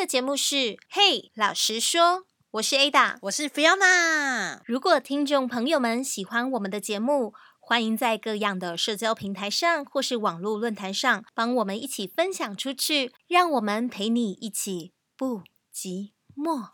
[0.00, 4.58] 的节目是“嘿，老实说”，我是 Ada，我是 Fiona。
[4.64, 16.68] 如果听众朋友们喜欢我们的节目，欢迎在各样的社交平台上或是网络论坛上帮我们一起分享出去，让我们陪你一起不寂寞。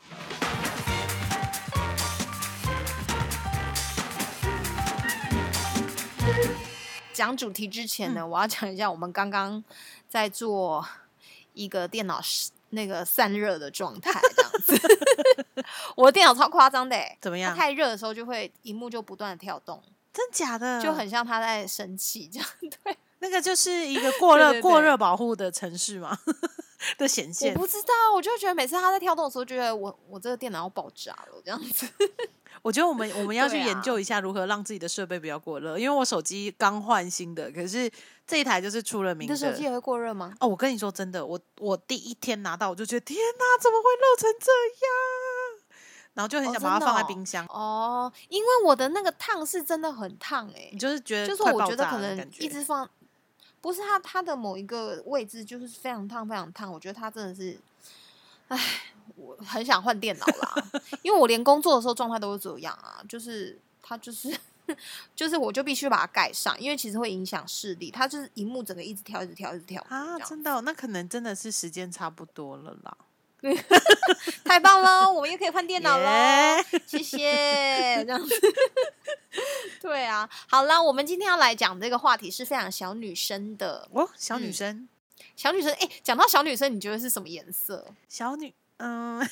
[7.12, 9.64] 讲主题之前呢，我要讲一下，我们刚刚
[10.08, 10.86] 在做
[11.54, 12.20] 一个电脑
[12.70, 14.80] 那个散热的状态，这样子。
[15.96, 17.56] 我的电脑超夸张的，怎么样？
[17.56, 20.82] 太热的时候就会荧幕就不断的跳动，真假的？
[20.82, 22.48] 就很像他在生气这样。
[22.84, 26.18] 对，那个就是一个过热过热保护的城市嘛
[26.98, 27.54] 的显现。
[27.54, 31.86] 我不知道，我就觉得每次他在跳动的时候，觉得我我这个电脑要爆炸了这样子。
[32.66, 37.88] 我觉得我们我们要去研究一下如何让自己的设备不要过热，因为我手机刚换新的，可是
[38.26, 39.24] 这一台就是出了名。
[39.24, 40.34] 你的手机也会过热吗？
[40.40, 44.50] 哦，我跟你说真的，我我第一天拿到我就觉得天哪，怎么会热成这
[44.84, 45.78] 样？
[46.14, 47.46] 然后就很想把它放在冰箱。
[47.46, 52.90] 哦，因为我的那个烫是真的很烫哎，你就是觉得就是我觉得可能一直放，
[53.60, 57.56] 不是它它的某一个位置就是非常烫非常烫，我觉得它真的是，
[58.48, 58.58] 唉。
[59.14, 60.54] 我很想换电脑啦，
[61.02, 64.36] 因为我连工作的时候状态都是这样啊，就是它就是
[65.14, 72.96] 就是我就必须把它盖上，因为其实会影响视力，它就是荧幕整个一直跳一直跳一直跳啊，真的，那可能真的是时间差不多了啦，
[74.44, 78.34] 太棒了，我们又可以换电脑了，谢谢，这样子，
[79.80, 84.88] 对啊，好啦，我们今天要来讲这个话题是非常小女生的哦，小女生，
[85.36, 87.86] 小女生，哎，讲到小女生，你觉得是什么颜色？
[88.08, 88.52] 小女。
[88.78, 89.28] 嗯，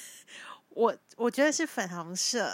[0.71, 2.53] 我我觉得是粉红色。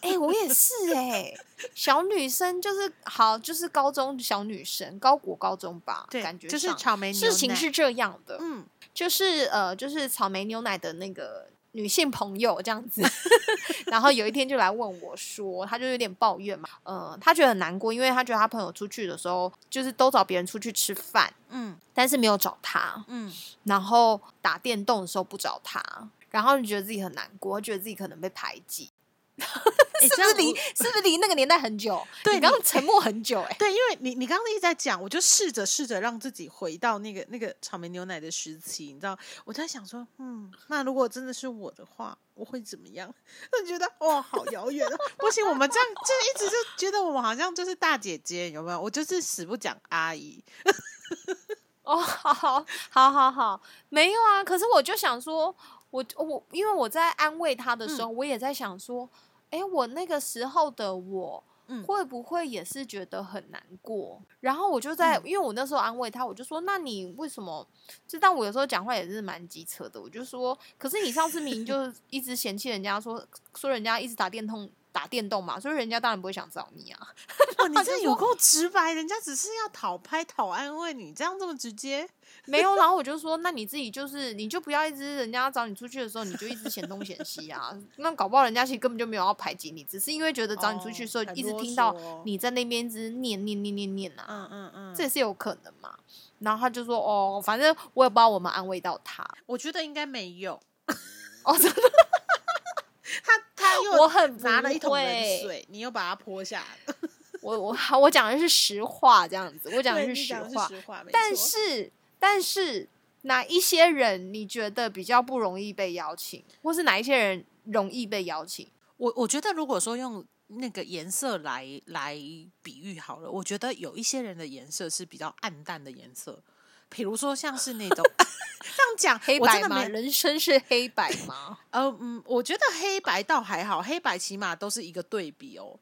[0.00, 1.32] 哎，我也是哎，
[1.74, 13.02] 小女生就是好，就是高中小女生，高国高中吧，对，感觉就是草莓事情是这样的，嗯，就是呃，就是草莓牛奶的那个女性朋友这样子，
[13.86, 23.30] 然后有一天就来问我说，他就有点抱怨嘛，呃，他觉得很难过，因为他觉得他朋友出去的时候，就是都找别人出去吃饭，嗯，但是没有找他，嗯，
[23.64, 25.82] 然后打电动的时候不找他，
[26.30, 28.90] 然后就觉得自己很难过，觉得自己可能被排挤。
[30.00, 32.06] 是不是离是不是离那个年代很久？
[32.24, 39.18] 对你刚刚沉默很久，哎，对，因为你你刚刚一直在讲，我就试着试着让自己回到那个那个草莓牛奶的时期，你知道？
[39.44, 43.12] 我在想说，嗯，那如果真的是我的话，我会怎么样？
[43.52, 44.96] 就觉得哇，好遥远啊！
[45.18, 48.80] 不行，我们这样就一直就觉得我们好像就是大姐姐，有没有？
[48.80, 50.42] 我就是死不讲阿姨。
[51.82, 53.60] 哦，好好好好好，
[53.90, 54.42] 没有啊。
[54.42, 55.54] 可是我就想说，
[55.96, 59.08] 我我因为我在安慰他的时候，我也在想说。
[59.50, 61.42] 哎，我那个时候的我，
[61.86, 64.20] 会不会也是觉得很难过？
[64.40, 67.64] 然后我就在，因为我那时候安慰他，我就说：“那你为什么？”
[68.08, 71.74] 就当我有时候讲话也是蛮机车的，我就说：“可是你上次明明就
[72.10, 73.24] 一直嫌弃人家，说
[73.54, 77.08] 说人家一直打电动。”打电动嘛，所以人家当然不会想找你啊！
[77.68, 82.08] 你这有够直白，人家只是要讨拍、讨安慰你，这样这么直接？
[82.46, 87.76] 没有，然后我就说，那你自己就是，你就不要一直人家找你出去的时候，你就一直嫌东嫌西啊！
[87.96, 94.24] 那搞不好人家其实根本就没有要排挤你，只是因为觉得找你出去的时候，一直听到你在那边一直念念念念念啊！
[94.28, 95.94] 嗯嗯嗯，这也是有可能嘛。
[96.38, 100.60] 然后他就说，哦，反正我也不知道我们安慰到他，我觉得应该没有。
[101.44, 101.82] 哦，真的。
[103.24, 105.04] 他他又我很拿了一桶冷
[105.42, 106.94] 水，你又把它泼下来。
[107.40, 110.68] 我我我讲的是实话，这样子，我讲的是实话。
[111.12, 111.90] 但是
[112.28, 112.88] 但是
[113.22, 118.68] 哪一些人你觉得比较不容易被邀请，或是哪一些人容易被邀请？
[118.96, 122.16] 我我觉得如果说用那个颜色来来
[122.64, 126.42] 比喻好了，我觉得有一些人的颜色是比较暗淡的颜色。
[126.88, 129.84] 比如说，像是那种 这样讲黑白吗？
[129.84, 131.60] 人生是黑白吗？
[131.70, 135.78] 呃嗯，我觉得黑白倒还好，黑白起码都是一个对比哦。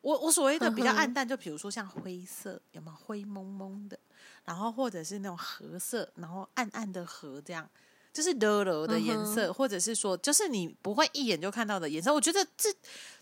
[0.00, 3.98] 我我所谓的比较暗淡，就比如说像灰色，有没有灰蒙蒙的？
[4.44, 7.68] 然后或者是那种褐色，然后暗暗的褐，这样
[8.12, 12.12] 就是柔柔的颜色，或者是说，就是你不会一眼就看到的颜色。
[12.12, 12.74] 我觉得这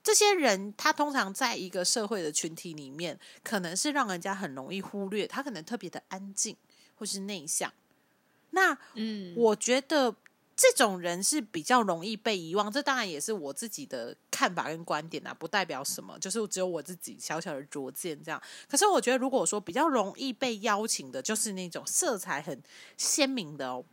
[0.02, 6.56] 这些人，他通常在一个社会的群体里面，可能是让人家很容易忽略，他可能特别的安静。
[6.98, 7.70] 或是内向，
[8.52, 10.16] 那嗯，我觉得
[10.56, 12.72] 这种人是比较容易被遗忘。
[12.72, 18.42] 这当然也是我自己的看法跟观点啊，不代表什么，就是只有我自己小小的拙见这样。
[18.68, 22.62] 可是我觉得，如果说比较容易被邀请的，就是那种色彩很
[22.96, 23.84] 鲜明的哦，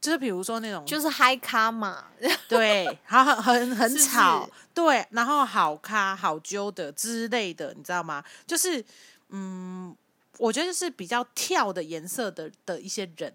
[0.00, 2.06] 就是比如说那种就是嗨咖嘛，
[2.48, 8.24] 对，好很很很吵，对，然后好咖好揪的之类的，你知道吗？
[8.46, 8.84] 就是
[9.28, 9.96] 嗯。
[10.38, 13.32] 我觉得是比较跳的颜色的的一些人，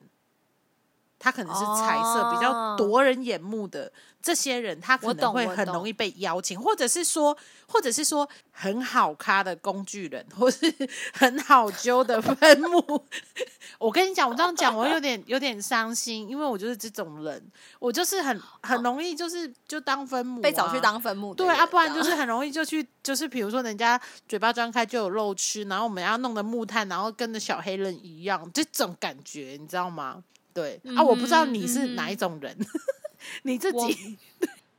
[1.19, 7.37] 他可能是彩色比较哦夺人眼目的这些人，他可我能会很容易被邀请，或者是说，
[7.67, 10.73] 或者是说很好咖的工具人，或是
[11.13, 13.05] 很好揪的分母。
[13.77, 17.41] 我跟你讲，我这样讲，我有点有点伤心，因为我就是这种人，
[17.79, 20.79] 我就是很很容易就是就当分母、被找去。
[20.79, 23.99] 当坟墓的人，对啊，不然就是很容易就去，就是比如说人家
[24.29, 30.23] 嘴巴张开就有肉吃，然后我们要弄的木炭，然后跟着小黑人一样，这种感觉你知道吗？
[30.59, 32.57] 对、啊，我不知道你是哪一种人，
[33.43, 34.17] 你自己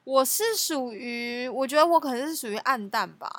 [0.05, 3.33] 我是属于，我觉得我可能是属于暗淡吧。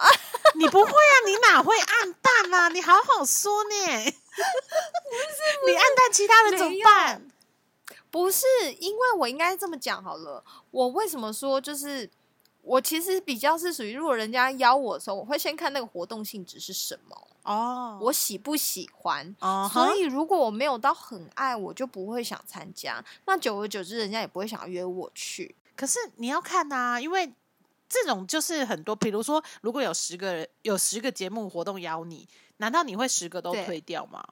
[0.55, 2.69] 你不会啊，你哪会暗淡啊？
[2.69, 3.69] 你好好说呢，
[5.67, 7.27] 你暗淡其他人怎么办？
[8.09, 8.45] 不是，
[8.79, 10.43] 因为我应该这么讲好了。
[10.71, 12.09] 我为什么说就是
[12.61, 19.35] 我其实比较是属于，如果人家邀我的时候，我会先看那个活动性质是什么，哦，我喜不喜欢。
[19.71, 23.03] 所以如果我没有到很爱，我就不会想参加。
[23.25, 25.55] 那久而久之，人家也不会想要约我去。
[25.75, 27.33] 可是你要看呐、因为
[27.89, 32.27] 这种就是很多，比如说，如果有十个人有十个节目活动邀你，
[32.57, 34.23] 难道你会十个都对推掉吗？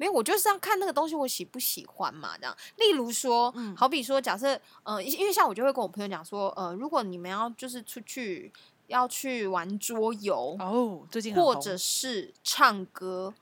[0.00, 2.56] 没有，我就是要看那个东西我喜不喜欢嘛，这样。
[2.76, 8.50] 例如说，嗯好比说，假设，呃，因为像我就会跟我朋友讲说，呃，如果你们要就是出去
[8.86, 13.34] 要去玩桌游，哦，最近或者是唱歌，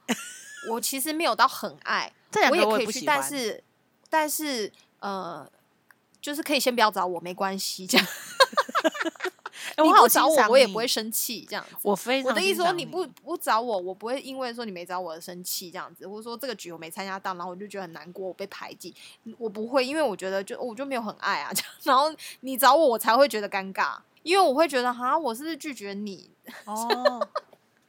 [0.69, 3.63] 我其实没有到很爱， 这两个我也可以去，但是
[4.11, 5.49] 但是呃，
[6.21, 8.05] 就是可以先不要找我，没关系，这样。
[9.85, 11.77] 你哎我好不找我，我也不会生气，这样子。
[11.83, 18.95] 我非常我的意思说，你不不找我，我不会因为说你没找我而生气这样子，或者说这个局我没参加到，然后我就觉得很难过，我被排挤，
[19.39, 21.53] 我不会，因为我觉得就我就没有很爱啊，
[21.85, 26.31] 然后你找我，我才会觉得尴尬，因为我会觉得哈，我是不是拒绝你？
[26.65, 27.29] 哦，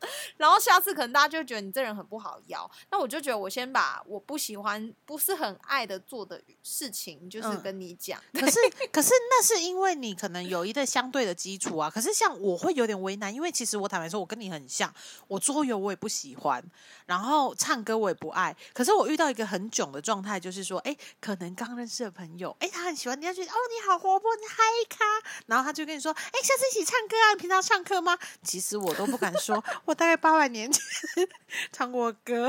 [0.37, 8.21] 然后下次可能大家就觉得你这人很不好邀，那我就觉得我先把我不喜欢、不是很爱的做的事情，就是嗯跟你讲。
[8.33, 8.59] 可是
[8.91, 11.89] 可是那是因为你可能有一个相对的基础啊。
[11.89, 14.93] 可是像我会有点为难，因为其实我坦白说，我跟你很像，
[15.27, 16.63] 我桌游我也不喜欢，
[17.05, 18.55] 然后唱歌我也不爱。
[18.73, 25.05] 可是我遇到一个很囧的状态，就是说，哎，可能刚认识的朋友，哎，他很喜欢，你要觉得哦你好活泼，你嗨咖，
[25.47, 28.17] 然后他就跟你说，哎，下次一起唱歌啊，你平常唱歌吗？
[28.43, 30.83] 其实我都不敢说， 我大概八百年前
[31.73, 32.47] 唱过歌，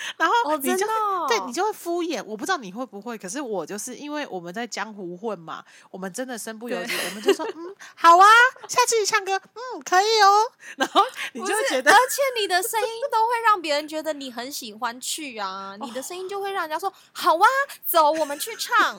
[0.16, 0.86] 然后哦，你就
[1.28, 8.26] 对你就会敷衍，我不知道你会不会，可是我就是因为我们在江湖混嘛，我们真的身不由己，我们就说 嗯好啊，
[8.68, 11.02] 下次去唱歌，嗯可以哦， 然后
[11.32, 17.46] 你就会觉得而且你的声音都会让别人觉得你很喜欢去啊，你的声音就会让人家说好啊，
[17.86, 18.98] 走，我们去唱。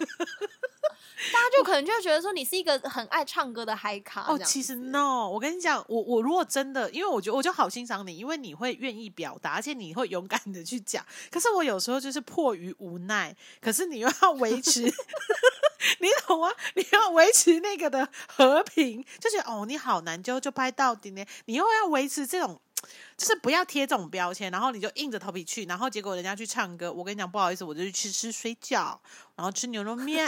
[1.31, 11.05] 大家就可能就会觉得说你是一个很爱唱歌的嗨咖哦，其实 no，我跟你讲，我我如果真的，因为我觉得我就好欣赏你，因为你会愿意表达，而且你会勇敢的去讲。
[11.29, 14.81] 可是我有时候就是迫于无奈，可是你又要维持，
[15.99, 16.51] 你懂吗？
[16.75, 21.25] 你要维持那个的和平，就是哦，你好难就，就拍到底呢。
[21.45, 22.61] 你又要维持这种。
[23.18, 28.98] 就是不要贴这种标签，然后你就硬着头皮去，然后结果人家去唱歌，我跟你讲不好意思，我就去吃水饺，
[29.36, 30.28] 然后吃牛肉面，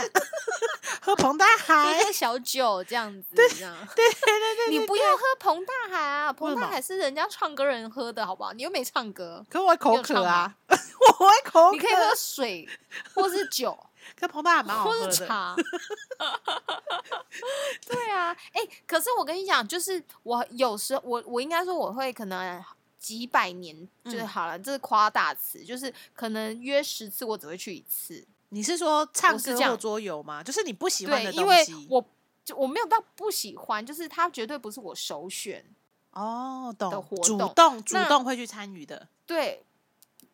[1.00, 3.48] 喝彭大海喝，喝小酒这样子，对。
[3.48, 8.52] 对对对对，你不要喝彭大海啊，彭大海是人家唱歌人喝的，好不好？
[8.52, 11.72] 你又没唱歌，可我会口渴啊， 我会口渴。
[11.72, 12.68] 你可以喝水
[13.14, 13.76] 或是酒。
[14.18, 15.16] 可彭大海蛮好喝的。
[17.86, 22.62] 对啊，哎、可是我跟你讲，就是我有时候我我应该说我会可能
[22.98, 28.24] 几百年，就是嗯好了，这是夸大词，就是可能约十次我只会去一次。
[28.50, 30.42] 你是说唱我是这样歌或桌游吗？
[30.42, 31.86] 就是你不喜欢对的，因为东西。
[31.90, 32.04] 我
[32.44, 35.64] 就我没有到不喜欢，就是它绝对不是我首选。
[36.12, 39.08] 哦，的懂，活动主动主动会去参与的。
[39.26, 39.64] 对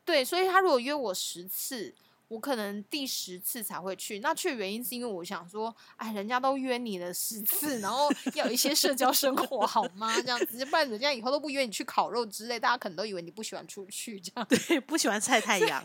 [0.05, 1.95] 对，所以他如果约我十次。
[2.31, 10.15] 我可能第十次才会去，那去的原因是因为我想说，哎，人家都约你了十次，然后要有一些社交生活好吗？
[10.23, 14.47] 这样子，不然人家以后都不约你去烤肉之类，大家可能都以为你不喜欢出去这样。
[14.49, 15.85] 对，不喜欢晒太阳。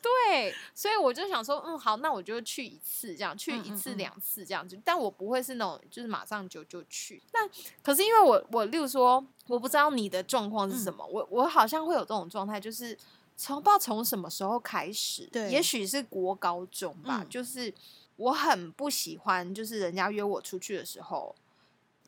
[0.00, 7.22] 对，所以我就想说，嗯，好，那我就去一次，这样去一次、两次这样子，但我不会是那种就是马上就就去。
[7.32, 7.40] 那
[7.82, 12.96] 可是因为我我，例如说，我不知道你的状况是什嗯么，我我好像会有这种状态，就是
[13.38, 17.72] 从不知道从什么时候开始，对也许是国高中吧，嗯就是
[18.16, 21.34] 我很不喜欢，就是人家约我出去的时候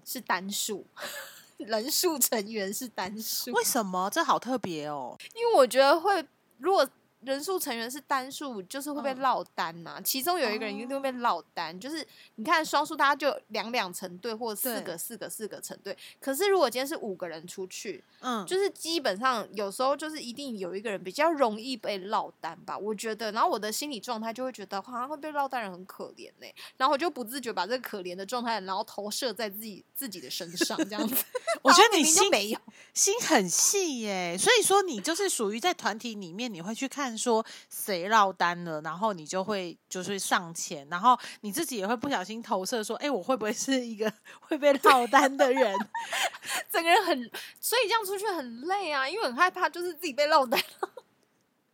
[0.04, 0.84] 是单数。
[1.58, 4.08] 人数成员是单数，为什么？
[4.10, 5.14] 这好特别哦。
[5.34, 6.88] 因为我觉得会，如果
[7.22, 15.96] 人数成员是单数，就是会被嗯落单呐、其中有一个人一定会被落单，就是你看双数，大家就两两成对，或者四个四个四个成对。
[16.18, 23.30] 可是如果今天是五个人出去，嗯，就是基本上有时候就是一定有一个人比较容易被落单吧，我觉得。
[23.32, 26.46] 然后我的心理状态就会觉得好像会被落单人很可怜呢、
[26.76, 31.24] 然后我就不自觉把这个可怜的状态，然后投射在自己自己的身上，这样子。
[31.62, 32.58] 我觉得你心没有。
[32.94, 45.74] 心很细耶，所以说你就是属于在团体里面，你会去看说谁落单了，然后你就会就是上前，然后你自己也会不小心投射说，哎、我会不会是一个 会被落单的人？
[46.70, 50.60] 整个人很，所以这样出去很累啊，因为很害怕就是自己被落单，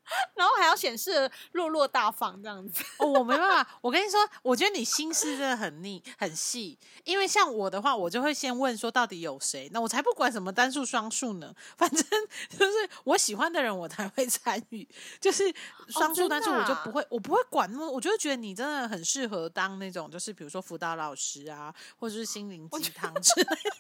[0.35, 2.85] 然后还要显示落落大方这样子。
[2.99, 12.05] 哦，我没办法，我跟你说，我觉得你心思真的很腻很细，因为像我的话，我就会先问说到底有谁，那我才不管什么单数双数呢，反正
[12.51, 12.73] 就是
[13.05, 14.87] 我喜欢的人我才会参与，
[15.21, 15.53] 就是
[15.89, 23.77] 双数真的单数我就啊不会，我不会管那么，我就会觉得你真的很适合当那种，就是比如说辅导老师啊，或者是心灵鸡汤之类的。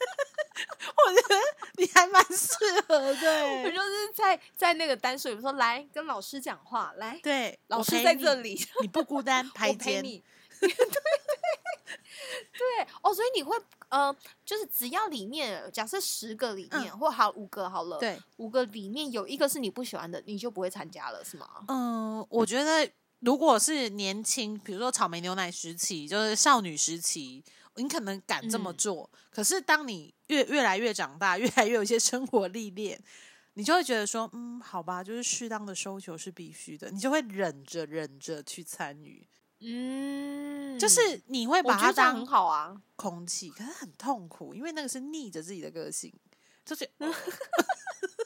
[1.07, 1.35] 我觉得
[1.77, 2.57] 你还蛮适
[2.89, 9.75] 合的我欸， 就是在在那个单数，比如说来跟老师讲话，来，对，老师在这里，你不孤单， 我。
[9.75, 10.23] 陪你。
[10.59, 10.87] 对对
[12.53, 13.55] 对哦，所以你会
[13.91, 21.47] 呃，就是只要里面假设十个里面、或好五个好了，，对，五个里面有一个是你不喜欢的，你就不会参加了，是吗？
[21.69, 27.45] 嗯，我觉得如果是年轻，比如说草莓牛奶时期，就是少女时期，
[27.76, 29.11] 你可能敢这么嗯做。
[29.30, 33.00] 可是当你越越来越长大，越来越有一些生活历练，
[33.54, 39.26] 你就会觉得说，嗯，好吧，就是适当的收球是必须的，你就会忍着忍着去参与，
[39.61, 42.80] 嗯，就是你会把它觉得这样很好啊。
[42.97, 46.12] 空气，可是很痛苦，因为那个是逆着自己的个性，
[46.64, 46.90] 就是。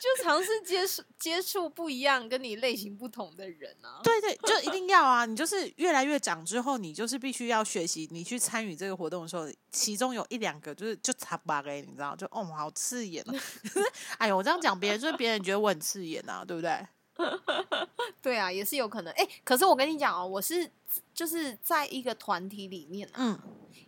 [0.00, 4.00] 就尝试接触接触不一样、跟你类型不同的人啊。
[4.02, 5.26] 对对，就一定要啊！
[5.26, 8.08] 你就是越来越长之后，你就是必须要学习。
[8.10, 13.34] 你去参与这个活动的时候，其中有一两个就是就插巴给你知道，就哦，好刺眼啊！
[14.18, 16.86] 哎呦，我这样讲别人，就是别人觉得我很刺眼啊，对不对？
[18.20, 19.12] 对啊，也是有可能。
[19.14, 20.70] 哎、可是我跟你讲哦，我是
[21.14, 23.40] 就是在一个团体里面啊，嗯，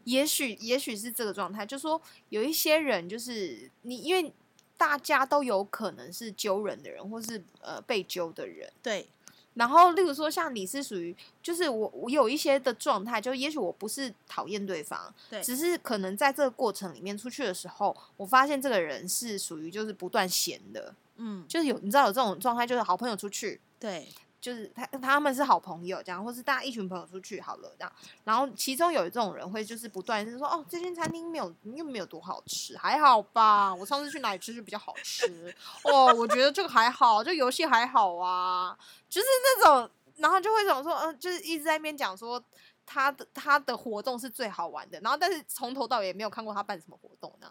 [0.05, 4.33] 也许也许是这个状态，就说有一些人就是你，因为
[4.79, 8.73] 大家都有可能是揪人的人，或是呃被揪的人。
[8.83, 9.07] 对，
[9.55, 24.07] 然后，例如说，像你是属于，就是我我有一些的状态，就也许我不是讨厌对方，对只是可能在这个过程里面出去的时候，我发现这个人是属于就是不断闲的，嗯，就是有你知道有这种状态，就是好朋友出去，对，
[24.41, 27.93] 就是他他们是好朋友这样，或是大家一群朋友出去好了这样，
[28.25, 35.55] 然后其中有这种人会就是不断是说哦，这间餐厅没有又没有多好吃，还好吧，我上次去哪里吃就比较好吃
[35.85, 38.79] 哦，我觉得这个还好，这游戏还好啊，
[39.09, 42.43] 就是那种，然后就会想说嗯、就是一直在那边讲说。
[42.91, 47.47] 他的他的活动是最好玩的，然后但是从头到尾也没有看过他办什么活动呢？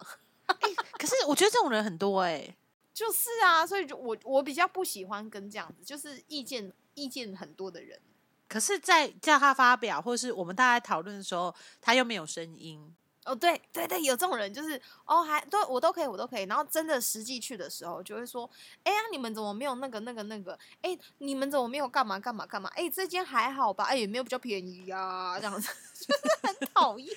[0.97, 2.57] 可是我觉得这种人很多哎、
[2.97, 8.01] 就是啊，所以就我我比较不喜欢跟这样子，就是意见意见很多的人。
[8.49, 12.91] 可是，在叫他发表，或是我们大家讨论的时候，他又没有声音。
[13.23, 16.45] 哦，对对对，有这种人，就是哦，还都我都可以，我都可以。
[16.45, 18.49] 然后真的实际去的时候，就会说，
[18.83, 20.57] 哎呀，你们怎么没有那个那个那个？
[20.81, 22.67] 哎，你们怎么没有干嘛干嘛干嘛？
[22.73, 23.83] 哎，这间还好吧？
[23.83, 27.15] 哎，也没有比较便宜呀、这样子就是 很讨厌，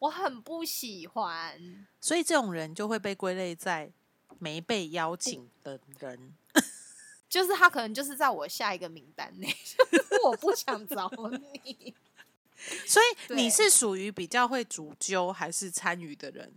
[0.00, 1.86] 我很不喜欢。
[2.00, 3.92] 所以这种人就会被归类在
[4.40, 6.34] 没被邀请的人。
[7.30, 9.76] 就是他可能就是在我下一个名单内， 是
[10.24, 11.94] 我不想找你。
[12.84, 16.52] 所以你是属于比较会主揪还是参与的人？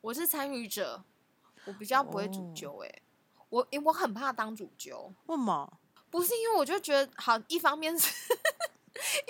[0.00, 1.04] 我是参与者，
[1.64, 3.02] 我比较不会主哦揪、哎、
[3.48, 5.12] 我因为我很怕当主揪。
[5.26, 5.78] 为什么？
[6.10, 8.12] 不是因为我就觉得好，一方面是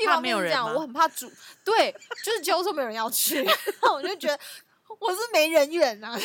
[0.01, 1.31] 一方面是这样，我很怕煮，
[1.63, 1.93] 对，
[2.25, 4.39] 就是揪说没有人要去，然后我就觉得
[4.99, 6.19] 我是没人缘啊。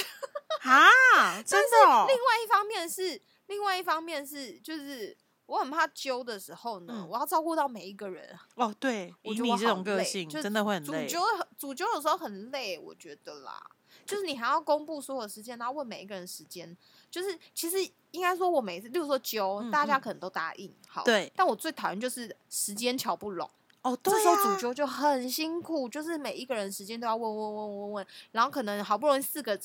[0.64, 2.06] 啊，真的、哦？
[2.08, 8.38] 另外一方面是，另外一方面是，就是我很怕揪的时候呢，嗯我要照顾到每一个人。
[8.56, 11.08] 哦，对，以我觉得我好你这种个性真的会很累。
[11.08, 13.62] 主揪很主揪有时候很累，我觉得啦，
[14.06, 16.78] 就是你还要公布所有时间，然后问每一个人时间，
[17.10, 17.78] 就是其实
[18.12, 23.50] 应该说，我每次，例如说揪，嗯嗯大家可能都答应好，对但我最讨厌就是时间瞧不拢。
[23.84, 29.60] 哦，对、啊，这时候主揪就很辛苦，就是每一个人时间都要问问问问问，然后可能好不容易四个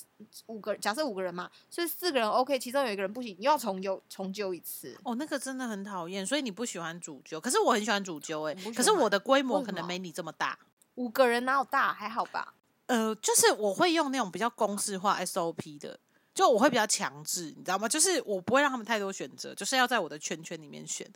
[0.47, 4.97] 五个，假设五个人嘛，所以四个人 OK，其中有一个人不行，你又要重揪重揪一次。
[5.05, 10.59] 哦，那个真的很讨厌，所以你不喜欢主揪，可是我很喜欢主揪哎、可是我的规模可能没你这么大。
[10.95, 11.93] 五个人哪有大？
[11.93, 12.55] 还好吧？
[12.87, 15.99] 呃，就是我会用那种比较公式化 SOP 的，
[16.35, 17.87] 就我会比较强制，你知道吗？
[17.87, 21.07] 就是我不会让他们太多选择，就是要在我的圈圈里面选。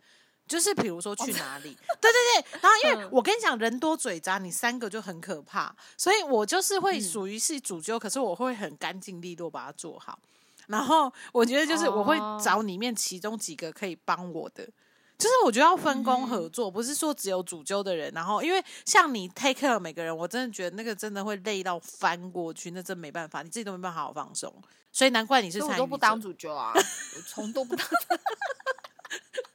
[0.50, 2.58] 就是比如说去哪里， 对对对。
[2.60, 10.18] 然后因为嗯我跟你讲，人多嘴杂，你三个就很可怕，所以我就是会嗯属于是主揪，可是我会很干净利落把它做好。
[10.66, 14.68] 然后我觉得就是我会哦找里面其中几个可以帮我的。
[15.16, 18.10] 就是我觉得要分工合嗯作，不是说只有主揪的人。
[18.14, 24.50] 然后，因为像你 take care 每个人，我真的觉得那个真的会累到翻过去，那真没办法，你自己都没办法好好放松。
[24.90, 27.86] 所以难怪你是我都不当主揪啊，我从都不当。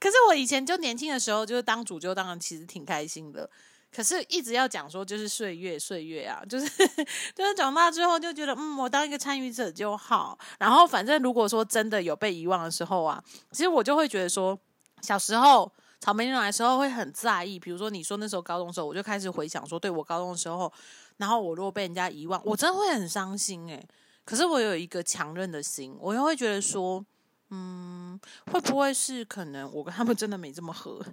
[0.00, 3.48] 可是我以前就年轻的时候，就是当主揪，当然其实挺开心的。
[3.92, 6.66] 可是，一直要讲说就是岁月，岁月啊，就是
[7.34, 10.38] 就是长大之后就觉得，嗯，我当一个参与者就好。
[10.58, 14.56] 然后，反正如果说真的有被遗忘的时候啊，其实我就会觉得说，
[15.02, 17.58] 小时候草莓牛奶的时候会很在意。
[17.58, 20.72] 比如说你说那时候高中的时候，我就开始回想说，对我高中的时候，
[21.16, 23.84] 然后我如果被人家遗忘，我真的会很伤心诶、
[24.24, 27.04] 可是我有一个强韧的心，我又会觉得说，
[27.50, 28.18] 嗯，
[28.52, 31.04] 会不会是可能我跟他们真的没这么合？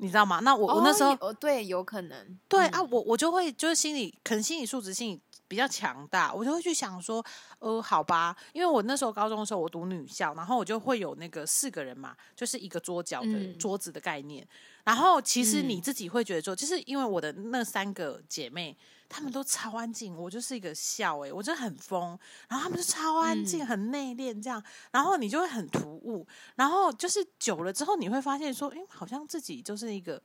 [0.00, 0.38] 你知道吗？
[0.40, 7.24] 那我、我那时候哦对有可能嗯对啊，我我就会就是心理可能心理素质心理比较强大，我就会去想说，
[7.58, 14.46] 呃，好吧，因为我那时候高中的时候我读女校，然后我就会有那个四个人嘛，就是一个桌角的、嗯桌子的概念。
[14.84, 18.76] 然后其实你嗯自己会觉得说，就是因为我的那三个姐妹，
[19.08, 26.26] 她们都超安静，我就是一个笑诶、我真的很疯，然后她们就超安静、嗯很内敛这样，然后你就会很突兀，
[26.56, 30.22] 然后就是久了之后，你会发现说，诶，好像自己就是一个。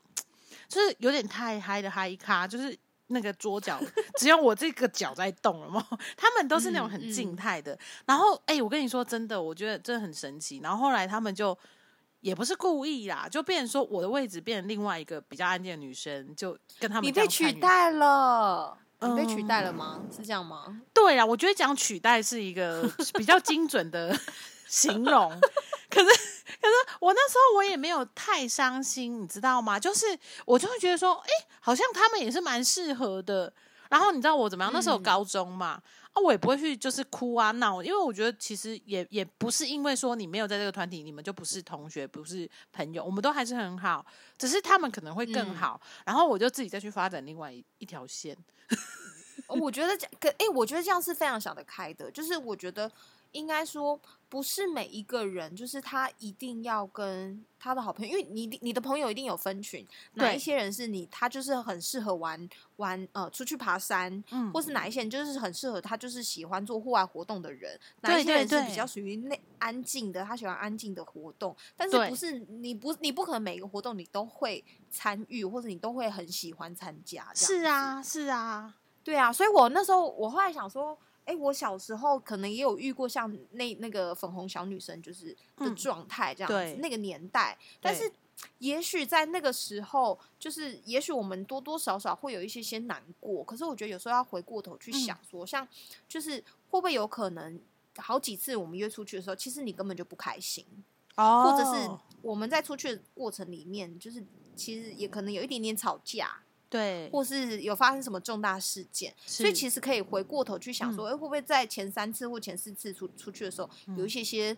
[0.69, 2.77] 就是有点太嗨的嗨咖，就是
[3.13, 3.79] 那个桌角
[4.17, 5.85] 只有我这个脚在动了嘛，
[6.17, 7.77] 他们都是那种很嗯静态的。
[8.05, 10.59] 然后，哎、我跟你说真的，我觉得真的很神奇。
[10.63, 11.57] 然后后来他们就
[12.21, 17.27] 也不是故意啦，就变成说我的位置变成另外一个比较安静的女生，就跟他们你被。
[17.27, 20.01] 取代了，你被取代嗯了吗？
[20.15, 20.81] 是这样吗？
[20.93, 24.17] 对啦，我觉得讲取代是一个比较精准的
[24.67, 25.31] 形容。
[25.89, 26.09] 可是
[27.03, 29.77] 我那时候我也没有太伤心，你知道吗？
[29.77, 31.29] 就是我就会觉得说，哎、
[31.59, 33.53] 好像他们也是蛮适合的。
[33.89, 34.71] 然后你知道我怎么样？
[34.73, 35.81] 那时候嗯高中嘛，
[36.13, 44.03] 啊，我也不会去就是哭啊闹，因为我觉得其实也也不是因为说你没有在这个团体，你们就不是同学，不是朋友，我们都还是很好，
[44.37, 45.79] 只是他们可能会更嗯好。
[46.05, 48.35] 然后我就自己再去发展另外一一条线。
[49.47, 52.09] 哦我觉得这可哎、我觉得这样是非常想得开的。
[52.09, 52.89] 就是我觉得
[53.33, 88.11] 应该说，不是每一个人，就是他一定要跟他的好朋友，因为你你的朋友一定有分群，哪一些人是你他就是很适合玩玩呃出去爬山，嗯或是哪一些人就是很适合他就是喜欢做户外活动的人，哪一些人是比对较属于内安静的，他喜欢安静的活动，但是不是你不你不可能每个活动你都会参与，或者你都会很喜欢参加，是啊，是啊，对啊，所以我那时候我后来想说，哎，我小时候可能也有遇过像那那个粉红小女生就是的嗯状态这样子，对那个年代，但是。
[88.57, 95.65] 也许在那个时候，就是也许我们多多少少会有一些些难过，可是我觉得有时候要回过头去嗯想说，像
[96.09, 97.61] 就是会不会有可能
[97.95, 100.65] 好几次我们约出去的时候，其实你根本就不开心，
[101.15, 101.89] 哦或者是
[102.23, 104.21] 我们在出去的过程里面，就是
[104.55, 106.41] 其实也可能有一点点吵架，
[106.73, 114.57] 对，或是有发生什么重大事件，所以其实可以回过头去想说，哎、会不会在前三次或前四次出出去的时候，有一些些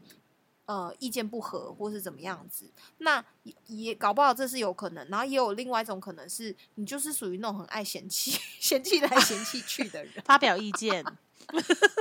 [0.66, 2.72] 呃意见不合，或是怎么样子？
[3.00, 5.06] 那也也搞不好这是有可能。
[5.10, 10.14] 然后也有另外一种可能是，你就是属于那种很爱嫌弃、 嫌弃来嫌弃去的人。
[10.24, 11.04] 发表意见，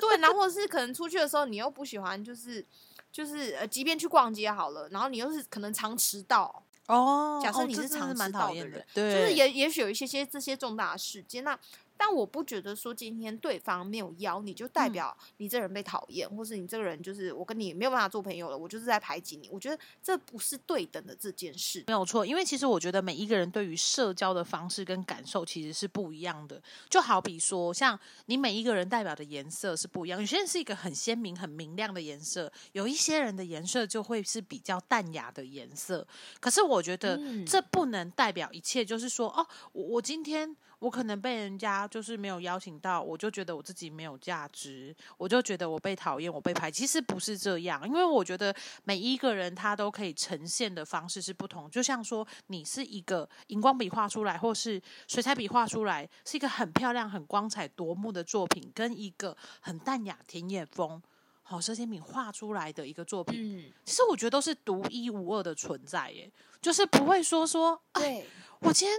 [0.00, 2.64] 对，然后或是可能出去的时候，你又不喜欢，就是
[3.10, 6.63] 就是呃，即便去逛街好了，然后你又是可能常迟到。
[6.88, 9.54] 哦，假设你是是常迟蛮讨厌的人，对，就是也。
[9.54, 11.58] 也许有一些些这些重大的事件，那
[12.06, 19.48] 但我不觉得说今天对方没有邀你，就代嗯表你这人被讨厌，或是你这个人就是我跟你没有办法做朋友了，我就是在排挤你。
[19.50, 21.82] 我觉得这不是对等的这件事。
[21.86, 26.62] 没有错，因为其实我觉得每一个人对于社交的方式跟感受其实是不一样的。
[26.90, 36.06] 就好比说，像你每一个人代表的颜色是不一样，有些人是一个很鲜明、很明亮的颜色，有一些人的颜色就会是比较淡雅的颜色。
[36.38, 40.54] 可是我觉得嗯这不能代表一切，就是说，哦，我我今天。
[40.78, 46.80] 我可能被人家就是没有邀请到，我就觉得我自己没有价值，我就觉得我被讨厌，我被排挤。
[46.80, 51.70] 其实不是这样，因为我觉得每一个人他都可以呈现的方式是不同。
[51.70, 61.02] 就像说，你是一个荧光笔画出来，或是水彩笔画出来，是一个很漂亮、很光彩夺目的作品，跟一个很淡雅、田野风。
[61.46, 66.30] 好，佘天敏画出来的一个作品，嗯，其实我觉得都是独一无二的存在，耶，
[66.62, 68.26] 就是不会说说，哎，对，
[68.60, 68.98] 我今天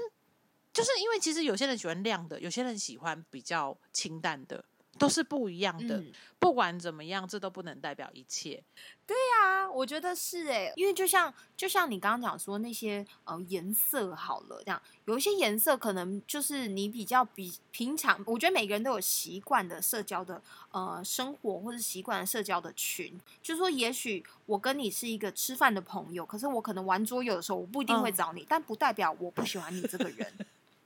[0.76, 4.64] 就是因为其实有些人喜欢亮的，有些人喜欢比较清淡的，
[5.00, 5.98] 都是不一样的。
[5.98, 8.62] 嗯不管怎么样，这都不能代表一切。
[9.08, 30.32] 对啊，我觉得是哎，因为就像就像你刚刚讲说那些呃颜色好了，这样有一些颜色可能就是你比较比平常，我觉得每个人都有习惯的社交的呃生活或者习惯的社交的群，就是说也许我跟你是一个吃饭的朋友，可是我可能玩桌游的时候我不一定会嗯找你，但不代表我不喜欢你这个人。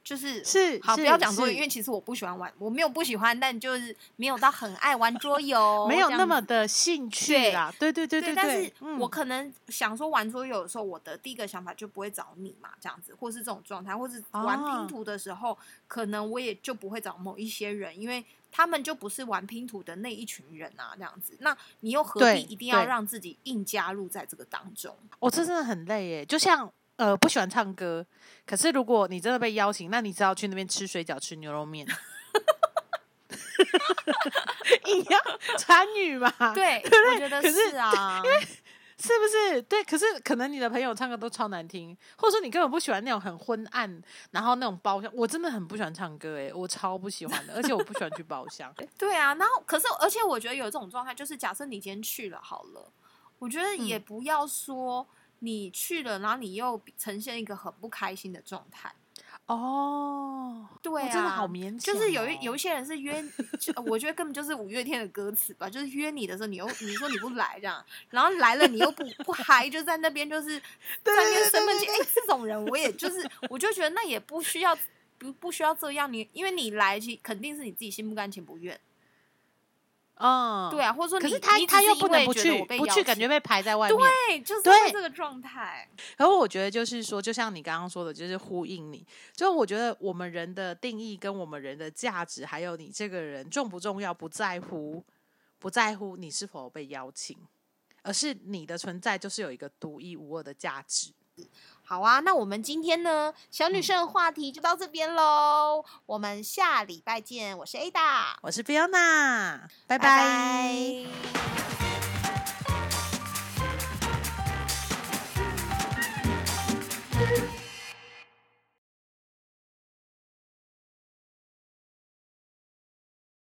[0.09, 7.71] 就是是好，不要讲桌游，因为其实我不喜欢玩，我没有不喜欢，但就是没有到很爱玩桌游， 没有那么的兴趣对啦。
[7.77, 15.55] 对对对对，对，但是嗯我可能想说玩桌游的时候，我的第一个想法就不会找你嘛，这样子，或是这种状态，或是玩哦拼图的时候，
[15.87, 24.95] 可能我也就不会找某一些人，因为他们就不是玩拼图的那一群人啊，这样子，那你又何必一定要对让自己硬加入在这个当中？
[25.19, 28.05] 我、这真的很累耶，就像呃不喜欢唱歌，
[28.45, 31.87] 可是如果你真的被邀请，那你只好去那边吃水饺、吃牛肉面，
[34.85, 35.21] 一样
[35.57, 38.21] 参与嘛，对，我觉得可是是啊，
[38.97, 39.61] 是不是？
[39.61, 48.75] 对，可是可能你的朋友唱歌都超难听，或者说你根本不喜欢那种很昏暗，然后那种包厢，我真的很不喜欢唱歌，哎，我超不喜欢的，而且我不喜欢去包厢。
[48.99, 52.91] 对啊，然后可是而且我觉得有这种状态，就是假设你今天去了好了，
[53.37, 55.07] 我觉得也嗯不要说
[55.39, 58.93] 你去了，然后你又呈现一个很不开心的状态。
[59.45, 63.23] 哦，对啊，真的好勉强、就是有一有一一些人是约，
[63.59, 70.59] 就我觉得根本就是五月天的歌词吧，就是约你的时候，你又你说你不来这样，然后来了你又不不嗨，就在那边就是
[71.03, 71.87] 在那边生闷气。
[71.87, 74.77] 哎、这种人我也就是，我就觉得那也不需要
[75.17, 78.79] 不不需要这样，你因为你来，其肯定是你自己心不甘情不愿，
[80.19, 83.97] 嗯，对啊，或者说你可是他他又不能不去我，不去感觉被排在外面。
[83.97, 85.89] 对，就是这个状态。
[86.17, 89.05] 然后我觉得就是说，就像你刚刚说的，就是呼应你。
[89.33, 95.01] 就我觉得我们人的定义跟我们人的价值，还有你这个人重不重要，不在乎，
[95.57, 97.37] 不在乎你是否被邀请，
[98.01, 101.13] 而是你的存在就是有一个独一无二的价值。
[101.89, 105.83] 好啊，那我们今天呢，小女生的话题就到这边喽。
[106.05, 109.97] 我们下礼拜见，我是 Ada，我是 Fiona，拜拜。
[109.97, 111.05] 拜